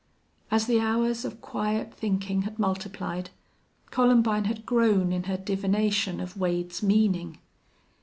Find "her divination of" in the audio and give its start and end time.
5.25-6.35